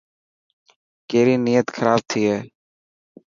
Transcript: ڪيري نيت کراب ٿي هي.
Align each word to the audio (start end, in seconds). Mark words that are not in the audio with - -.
ڪيري 1.09 1.35
نيت 1.45 1.67
کراب 1.75 1.99
ٿي 2.09 2.21
هي. 2.29 2.37